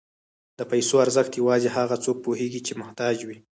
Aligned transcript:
د 0.59 0.61
پیسو 0.71 0.95
ارزښت 1.05 1.31
یوازې 1.41 1.69
هغه 1.77 1.95
څوک 2.03 2.17
پوهېږي 2.25 2.61
چې 2.67 2.73
محتاج 2.81 3.17
وي. 3.27 3.37